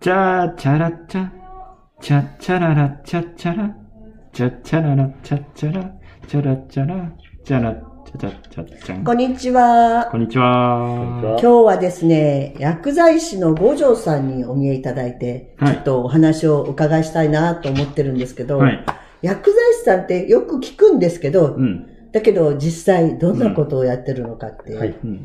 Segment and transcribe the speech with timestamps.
[0.00, 1.28] チャーチャラチャ、
[2.00, 3.74] チャチャララチャチャラ、
[4.32, 5.90] チャチャララチャチャラ、
[6.28, 7.12] チャラチャラ、
[7.44, 7.72] チャラ、
[8.04, 9.04] チャチャチャチャン。
[9.04, 10.06] こんにちは。
[10.10, 11.38] こんにちは。
[11.40, 18.84] 今日はですね、薬剤師の五条さんにお見えいただいて、はいちょっとお話をお伺いしたいなと思ってるんですけど、はい。
[19.22, 22.12] 薬剤師さんってよく聞くんですけど、うん。
[22.12, 24.74] だけど実際どんなことをやってるのかって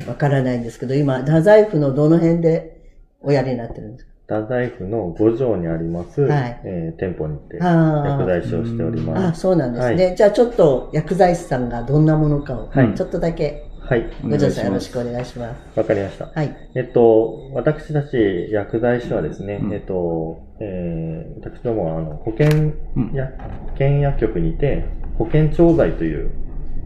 [0.08, 2.82] わからないんですけど、今、太宰府のどの辺で
[3.22, 9.42] おやりになってるんですか太宰府の五条にあります、はいえー店舗にてあ薬剤師をしておりあ、ます。
[9.42, 10.06] そうなんですね。
[10.12, 15.78] はじゃあちょっと薬剤師さんがどんなものかを、はいちょっとだけ、はい、五条さんよろしくお願いします。
[15.80, 16.28] わかりました。
[16.34, 16.56] はい。
[16.76, 23.28] えっと、私たち薬剤師はですね、うんえっと、えー、私どもはあの保険うんや、
[23.66, 24.86] 保険薬局にて、
[25.18, 26.32] 保険調剤という、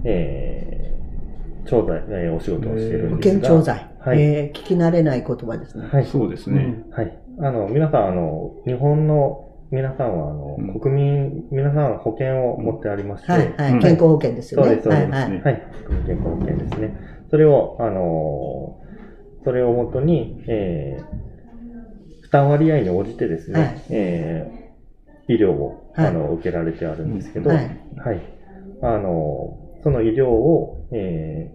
[0.04, 3.42] えー、調剤、えーお仕事をしている保んですが。
[3.50, 3.92] 険調剤。
[4.00, 4.22] はい。
[4.22, 5.88] えー聞き慣れない言葉ですね。
[5.92, 6.06] はい。
[6.06, 6.84] そうですね。
[6.92, 7.20] はい。
[7.40, 13.72] あの、皆さん、あの、日本の皆さんは、あの、うん国民、皆さん保険を持ってありまして、はい、はい。
[13.74, 14.68] うん健康保険ですよね。
[14.68, 15.32] そうですそうですはい、はい。
[15.32, 15.62] ねはい。
[16.06, 16.98] 健康保険ですね。
[17.30, 18.86] それを、あのー
[19.44, 28.20] それをもとに、えー、負担割合に応じてですね、はいえー、医療を、はいあの、受けられてあるんですけど、ははいい。
[28.82, 31.55] あのーその医療を、えー、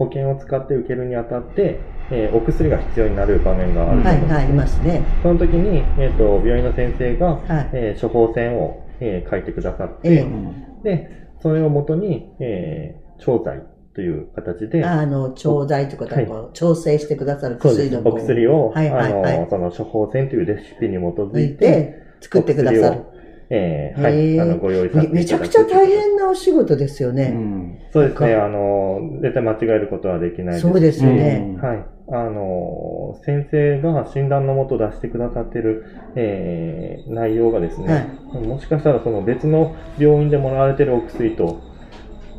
[0.00, 1.78] 保険を使って受けるにあたって、
[2.10, 5.02] えー、お薬が必要になる場面があるとはい、思うんです、はい、いますね。
[5.22, 7.70] その時に、えっ、と、病院の先生が、はい。
[7.74, 13.62] えー処方箋を、えー書いてくださって、ええうんで、それをもとに、えー、調剤
[13.94, 17.58] という形で、あの、調剤ということは、調整してくださる。
[17.58, 23.02] 薬のお薬を、はいはいはいあの、その処方箋というレシピに基づ抜いて作ってくださる。
[23.50, 23.60] お薬を。
[23.62, 27.28] えー、はい、あの、ご用意させていただくめめちゃくちゃ大変なお仕事ですようね。
[27.28, 27.78] ん。
[27.92, 30.60] そうですね、あの、絶対間違えることはできないです。
[30.60, 31.56] そうですよね。
[31.56, 31.84] うんはい。
[32.12, 35.84] あの、先生が診断のもと出してくださってる、
[36.16, 41.60] えー、内容がですね、もしかしたらその別の病院でもらわれてるお薬と、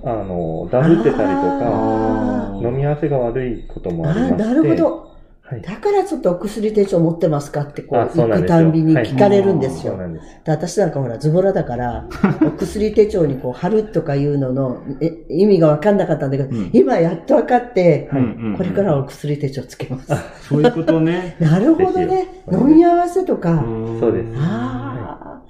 [0.04, 4.44] あの、ダブってたりとか、あ飲み合わせが悪いこともありまして。
[4.44, 5.11] なるほど。
[5.52, 5.62] はい。
[5.62, 9.94] だからちょっとお薬手帳持ってますかってこう、行くたんびに聞かれるんですよ。
[9.94, 10.26] そうなんです。
[10.45, 12.08] で私なんかほら、ズボラだから、
[12.42, 18.22] お薬手帳にこう貼るとかいうののえ意味が分かんなかったんだけど、うん今やっと分かって、うんう
[18.54, 20.14] んこれからはお薬手帳つけます。
[20.48, 21.36] そういうことね。
[21.42, 22.28] なるほどね。
[22.50, 23.64] 飲み合わせとか。
[24.00, 25.42] そうですああ。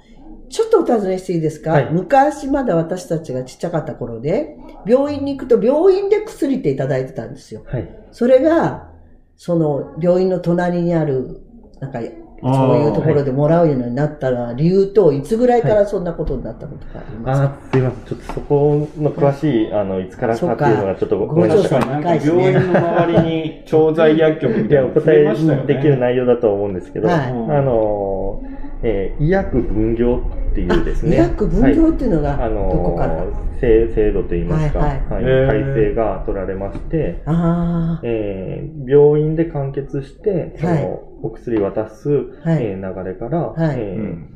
[0.48, 7.62] ちょっとお尋ねしていいですか、はい昔まだ私たちがちっちゃかった頃で、病院に行くと病院で薬っていただいてたんですよ。
[7.66, 7.88] はい。
[8.10, 8.91] それが、
[9.36, 11.40] その病院の隣にある、
[11.80, 12.00] なんか、
[12.44, 18.04] そういうところでもらうようになったら、理由と、いつぐらいからそんなことになったことがありますか、あーすいません。
[18.04, 22.26] ちょっとそこの詳しい、あの、いつからかっていうのがちょっとごごめんなさい。
[22.26, 25.74] 病院の周りに調剤薬局みたいなの増お答ええましたよね。
[25.74, 28.48] できる内容だと思うんですけど、はいあのー、
[28.82, 30.20] えー医薬分業
[30.52, 31.16] っていうですね。
[31.16, 35.24] 医薬分業っていうのが、あのどこから、ー制制度といいますか、はいはい。
[35.24, 35.46] へー。
[35.46, 40.84] 改正が取られまして、あえー病院で完結して、そのはい。
[41.22, 42.64] お薬渡す、はい。
[42.64, 43.76] えー流れから、はい。
[43.78, 44.28] えーうん。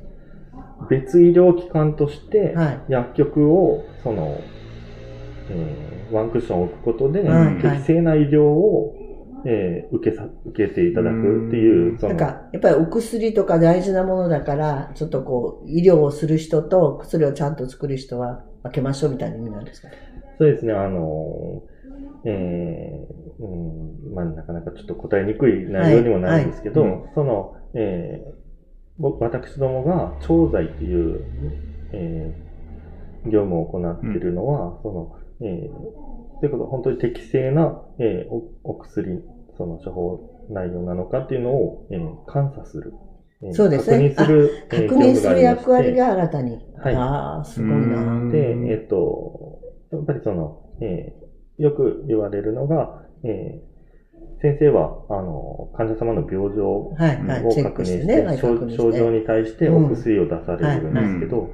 [0.88, 2.78] 別医療機関として、はい。
[2.88, 4.40] 薬局を、その、
[5.50, 7.54] えーワンクッション置くことで、はいはい。
[7.56, 8.95] 適正な医療を、
[9.48, 19.88] えー受けさ、受けていただくっていうう、なんか、やっぱりお薬とか大事なものだから、ちょっとこう、医療をする人と薬をちゃんと作る人は分けましょうみたいな意味なんですか？
[20.38, 21.62] そうですね、あの、
[22.24, 26.90] えーうん、まあ、なかなかちょっっと答えにくい内容にもなるんですけど、はい。
[26.90, 27.00] はい。
[27.14, 28.46] その、えー
[28.98, 31.20] 僕私どもが調剤っていう、
[31.92, 39.22] えー業務を行っているのは、その、えーということは本当に適正な、えーおお薬、
[39.56, 42.92] その処方内容なのかっていうのを、えー監査する。
[43.42, 44.10] えーそうですね。
[44.10, 46.58] 確認する、えー確認する役割が新たに。
[46.78, 46.94] はい。
[46.94, 48.28] ああ、すごいな。
[48.30, 49.58] で、えっ、と、
[49.92, 51.26] やっぱりその、えー
[51.58, 52.92] よく言われるのが、
[53.24, 53.76] えー
[54.40, 56.90] 先生は、あの、患者様の病状を
[57.62, 58.76] 確認して、症確認して。
[58.76, 61.48] 症状に対してお薬を出されるんですけど、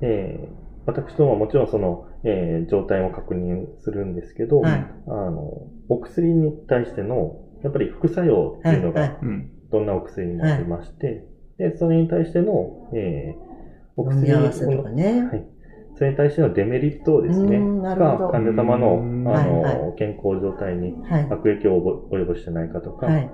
[0.00, 0.59] えー
[0.90, 9.50] 私どもはもちろんその、えー状態も確認するんですけど、はいあの、お薬に対しての、やっぱり副作用っていうのが、うん。
[9.70, 11.24] どんなお薬にもありまして、
[11.58, 13.50] で、それに対しての、えー
[13.96, 15.22] お薬合わせとかね。
[15.22, 15.44] はい。
[15.96, 17.58] それに対してのデメリットですね。
[17.58, 21.26] が患者様の、うんあの、はいは健康状態にはい。
[21.28, 23.28] 悪影響を及ぼしてないかとか、はい。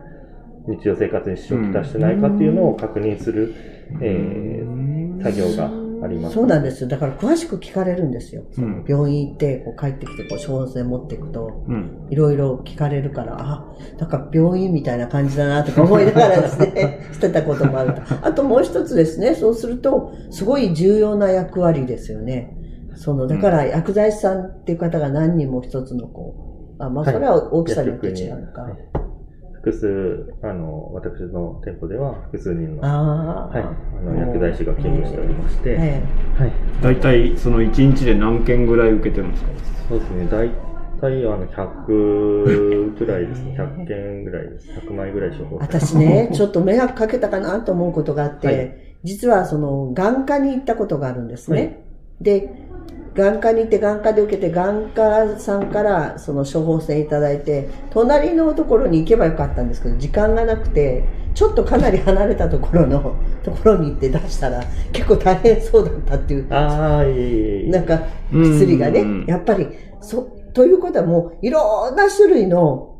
[0.68, 3.54] 日常生活に支障をきたしてないかっていうのを確認する、
[4.02, 6.34] えー作業があります。
[6.34, 6.88] そうなんですよ。
[6.88, 8.44] だから詳しく聞かれるんですよ。
[8.58, 12.06] うん病院行って、こう帰ってきて、こう、処方箋持っていくと、うん。
[12.10, 13.64] いろいろ聞かれるから、あ、
[13.98, 18.02] なんか病院みたいな感じだなとか思いながらですね、 してたこともあると。
[18.22, 22.56] あともう一つですね、そうすると、すごい重要な役割ですよね。
[22.94, 26.34] その、だから薬剤師さんっていう方が何人も一つのこ
[26.78, 28.62] う、あ、まあそれは大きさによって違うのか。
[28.62, 28.95] はい
[29.66, 33.50] 複数、あの、私の店舗では複数人の、は。
[33.52, 36.02] い、あの、薬剤師が勤務しておりまして、え
[36.38, 36.52] はい。
[36.80, 39.50] 大体、その1日で何件ぐらい受けてるんですか？
[39.88, 40.48] そうですね、大
[41.00, 44.70] 体、あの、100ぐらいですね、100件ぐらいです。
[44.70, 51.58] 100枚ぐらい処方え私ね、 ちょっと迷惑かけたかなと思うことがあって、はい実はその、眼科に行ったことがあるんですね。
[51.58, 51.76] はい
[52.20, 52.50] で、
[53.16, 61.04] 眼科に行って眼科で受けて眼科さんからその処方箋いただいて隣のところに行けばよかったんですけど時間がなくて
[61.34, 67.04] ちょっとかなり離れたところのところに行って出したら結構大変そうだったっていうあ。
[67.70, 68.02] なんか
[68.32, 69.66] 薬がねうんやっぱり
[70.00, 70.22] そ
[70.52, 72.95] ということはもういろんな種類の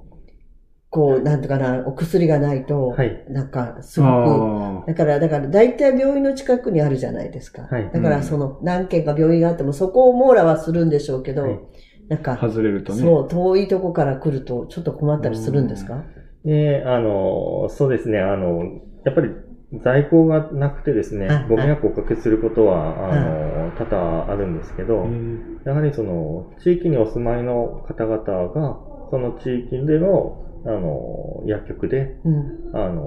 [0.89, 3.25] こうなんとかなお薬がないと、はい。
[3.29, 7.63] なんかすごくあだから、だから、大体病院の近くにあるじゃないですか。
[7.63, 7.91] はい。
[7.93, 11.61] だから、その、何軒か病院があっても、そこを網羅はするんでしょうけど、はい。
[12.09, 12.23] なんあ。
[12.23, 13.01] か、外れるとね。
[13.01, 16.05] そう、遠いとこから来ると、ちょっと困ったりするんですか？
[16.45, 18.63] で、あの、そうですね、あの、
[19.05, 19.31] やっぱり
[19.83, 28.79] 在庫がなくてですねはい、ご迷惑をおかけすることは、あの、多々あるんですけど、うんやはりその、地域にお住まいの方々が、
[29.11, 32.57] その地域での、あの、薬局で、うん。
[32.73, 33.03] あの、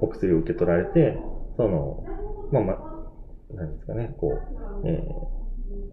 [0.00, 1.24] お薬を受け取られて、
[1.56, 2.08] その、
[2.50, 4.48] まあまあ、なんですかね、こ
[4.82, 5.30] う、えー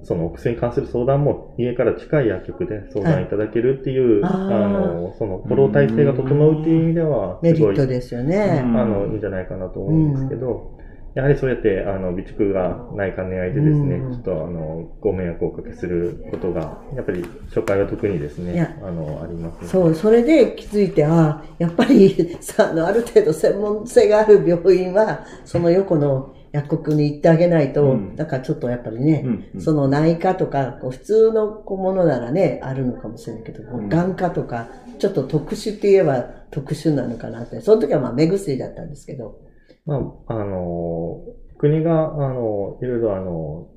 [0.03, 4.31] そのお薬に関する相談も家から近い薬局で相談いただけるっていう、はい。
[4.53, 8.35] ああーの、そのフォロー体制が整うっていう意味では、メリすごい、ットですよね。
[8.45, 8.75] うん。
[8.77, 10.76] あの、いいんじゃないかなと思うんですけど、
[11.17, 19.67] やはりそうやって、あの、備蓄がない兼ね合いでですね、うんちょっと、あの、ご迷惑をおかけすることが、やっぱり初回は特にですねあの、ありますね。
[19.67, 34.67] そう、それで気づいて、ああ、やっぱり、 さ、あの、ある程度専門性がある病院は、その横の薬局に行ってあげないと、うんなんかちょっとやっぱりね、うんうんその内科とか、こう普通のものならね、あるのかもしれないけど、ん眼科とか、
[34.99, 37.59] ちょっと特殊って言えば特殊なのかなって。
[37.61, 39.46] その時はまあ目薬だったんですけど。
[39.87, 39.95] ま
[40.27, 41.23] あ、あの、
[41.57, 43.67] 国が、あの、いろいろあの、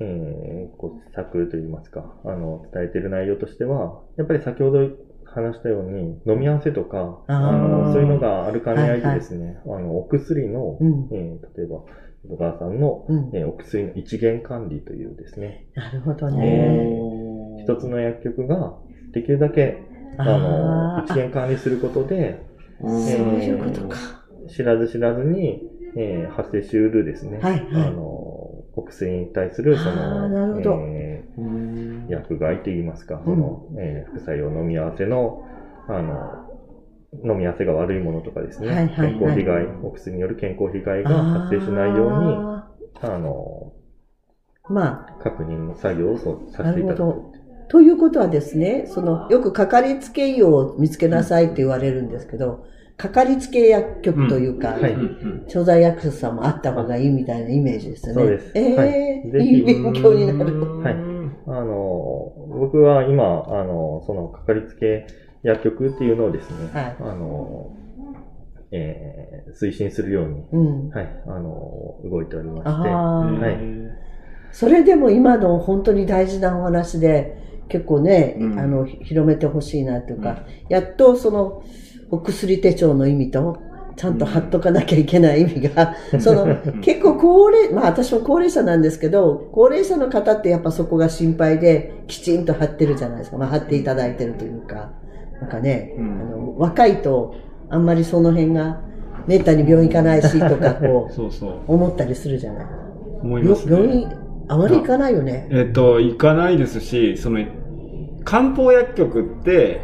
[0.00, 4.88] えー、こう、策といいますか、あの、伝えている内容としては、やっぱり先ほど
[5.26, 11.08] 話したように、飲み合わせとか、あの、そういうのがある兼ね合いでですね、あの、お薬の、うん。
[11.12, 11.84] えー例えば、
[12.28, 13.30] 小川さんの、うん。
[13.34, 16.98] えーお薬の一元管理というですね、なるほどね。
[16.98, 18.74] おー一つの薬局が、
[19.12, 19.76] できるだけ、
[20.16, 22.40] あの、一元管理することで、
[22.80, 24.19] うんそういうことか。
[24.48, 25.62] 知らず知らずに、
[25.96, 27.88] えー発生しうるですね、はいはい。
[27.88, 30.70] あの、お薬に対する、その、なるほど。
[30.94, 32.06] えうん。
[32.08, 35.44] ー薬害といいますか、その、えー副作用飲み合わせの、
[35.88, 36.50] あの、
[37.24, 39.18] 飲み合わせが悪いものとかですね、はいはいはい。
[39.18, 42.70] 健康被害、お薬による健康被害が発生しないように、あ
[43.02, 47.04] あの、ーまあ、確認の作業をそうさせていただく。
[47.68, 52.64] ということはですね、その、よくかかりつけ医を見つけなさいって言われるんですけど、
[53.00, 54.92] かかりつけ薬局というか、うんはい。
[54.92, 58.22] うん調剤薬局さんもあった方がいいみたいなイメージですよね。
[58.22, 58.52] そうです。
[58.54, 59.46] ええはい。
[59.46, 60.60] いい勉強になる。
[60.82, 60.94] はい。
[61.46, 65.06] あの、僕は今、あの、その、かかりつけ
[65.42, 66.96] 薬局っていうのをですね、はい。
[67.00, 67.70] あの、
[68.70, 70.88] えー推進するように、うん。
[70.90, 73.58] はい、あの、動いておりまして、はい。
[74.52, 78.58] それでも今の本当に大事なお話で、結構ね、うん。
[78.60, 81.62] あの、広めてほしいなというか、やっとその、
[82.10, 83.58] お薬手帳の意味と、
[83.96, 93.36] ちゃんと貼っとかなきゃいけない意味が、 その、結構高齢、まあ私も高齢者なんですけど、高齢者の方ってやっぱそこが心配で、きちんと貼ってるじゃないですか。
[93.36, 94.92] まあ貼っていただいてるというか、
[95.40, 97.34] なんかね、うんあの若いと、
[97.68, 98.80] あんまりその辺が、
[99.26, 101.52] めったに病院行かないしとか、こう、 そうそう。
[101.68, 102.66] 思ったりするじゃない。
[103.22, 103.76] 思いますね。
[103.76, 104.08] 病院、
[104.48, 105.46] あまり行かないよね。
[105.50, 107.38] えっと、行かないですし、その、
[108.24, 109.82] 漢方薬局って、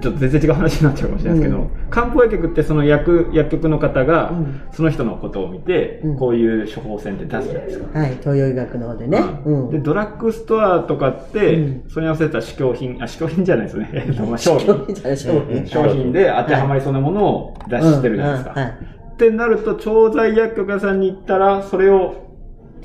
[0.00, 7.98] ちょっと全然違う話になっちゃうかもしれないですけど、うん漢方薬局ってその薬、薬局の方がうん、その人のことを見て、うんこういう処方箋って出すじゃないですか。
[7.98, 9.18] はい、東洋医学の方でね。
[9.44, 9.70] うん。
[9.70, 13.90] で、ドラッグストアとかって、うんそれに合わせた試供品、あ、試供品じゃないですよね。
[14.06, 14.86] えっとまあ商品。
[14.94, 15.66] じゃない商品。
[15.66, 18.52] 商品で当てはまりそうなものを出してるじゃないですか。
[18.52, 22.32] うんうんはいってなると、調剤薬局屋さんに行ったら、それを、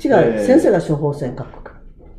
[0.02, 1.72] 違う、えー先生が処方箋書く。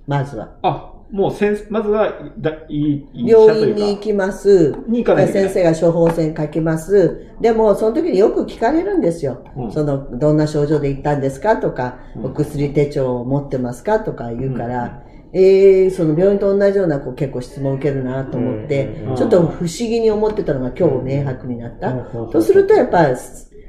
[0.06, 0.50] まずは。
[0.64, 3.80] あ、もう先生、まずは、だいい、医者病というか。
[3.82, 4.76] 院に行きます。
[4.88, 7.28] に行かない先生が処方箋書きます。
[7.42, 9.44] でも、その時によく聞かれるんですよ。
[9.58, 9.72] うん。
[9.72, 12.26] その、どんな症状で行ったんですかとか、うん。
[12.28, 15.04] お薬手帳を持ってますかとか言うから、
[15.34, 19.16] えー、その病院と同じようなこう結構質問を受けるなと思って、うん。
[19.18, 21.90] ちょっと不思議に思ってたのが今日明白になった。
[21.92, 22.30] うん。
[22.32, 23.08] とすると、やっぱ、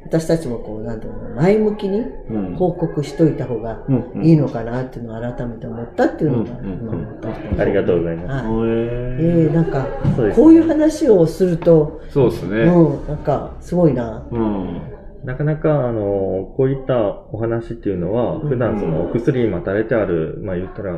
[0.04, 3.84] 私たちもこう、なんていうの、前向きにうん報告しといた方が
[4.22, 7.62] いいのかなっていうのを改めて思ったっていうのが、今思った。
[7.62, 8.46] ありがとうございます。
[8.46, 8.68] はい。
[8.68, 8.72] へ
[9.44, 9.86] えー、なんか、
[10.34, 12.62] こういう話をすると、そうですね。
[12.64, 14.26] うん、なんか、すごいな。
[14.30, 14.80] うん。
[15.24, 17.00] なかなか、あの、こういった
[17.32, 20.96] お話っていうのは、うん普段そのお薬に待たれてある、まあ言ったら、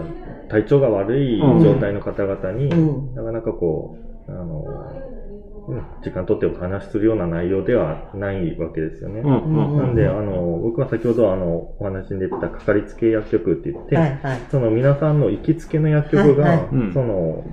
[0.49, 4.65] 体調が悪い状態の方々に、うんなかなかこう、あの、
[4.99, 5.04] うん
[6.03, 9.23] 時間取ってお話しするような内容ではないわけですよね。
[9.23, 9.39] な
[9.87, 14.41] んで、あの、僕は先ほどあの、お話に出てたかかりつけ薬局って言って、はいはい。
[14.51, 16.69] その皆さんの行きつけの薬局が、はいはい。
[16.71, 16.93] うん。
[16.93, 17.45] その、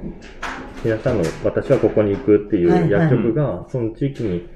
[0.83, 2.91] 皆さんの私はここに行くっていはいうはい。
[2.91, 4.49] 薬局が、その地域に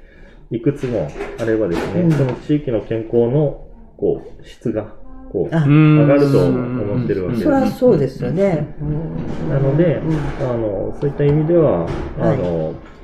[0.50, 1.08] いくつも
[1.40, 2.12] あればですね、うん。
[2.12, 4.94] その地域の健康の、こう、質が、
[5.32, 8.76] こう、上がると思ってるわけですそりゃそうですよね。
[8.82, 10.46] うんなので、うん。
[10.46, 11.86] あの、そういった意味では、
[12.18, 12.95] はい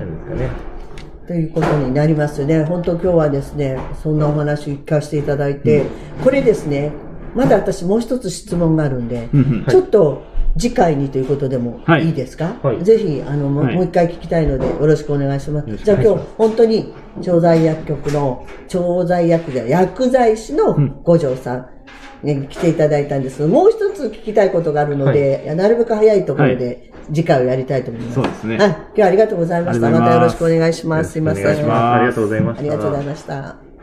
[0.00, 0.50] あの、何ですかね、
[1.26, 2.64] ということになりますよね。
[2.64, 5.84] 本当今日はですね、そんなお話聞かせていただいて、
[6.22, 6.92] これですね、
[7.34, 9.64] まだ私もう一つ質問があるんで、うんうん。
[9.68, 10.22] ちょっと
[10.56, 12.06] 次回にということでもはい。
[12.06, 12.84] いいですか、はい。
[12.84, 15.76] ぜひ、あの、もう一回聞きたいので、よろしくお願いします。
[15.76, 21.00] じゃあ今日本当に、調剤薬局の、調剤薬剤、薬剤師のうん。
[21.02, 21.66] 五条さん、
[22.22, 28.14] ね、来ていただいたんですが、もう一つ聞きたいことがあるので、なるべく早いところで、次回をやりたいと思います。
[28.14, 28.68] そうですねはい。
[28.68, 29.90] 今日はありがとうございました。
[29.90, 31.12] ますまたよろしくお願いします。
[31.12, 31.46] すいません。
[31.46, 32.60] ありがとうございました。
[32.60, 33.73] ありがとうございました。